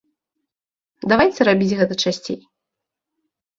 [1.11, 2.39] Давайце рабіць гэта часцей.